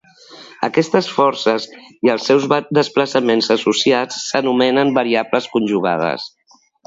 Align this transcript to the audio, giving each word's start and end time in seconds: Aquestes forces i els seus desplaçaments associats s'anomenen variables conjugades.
Aquestes 0.67 1.09
forces 1.17 1.67
i 2.07 2.11
els 2.13 2.25
seus 2.29 2.47
desplaçaments 2.79 3.51
associats 3.57 4.19
s'anomenen 4.31 4.95
variables 4.99 5.49
conjugades. 5.57 6.27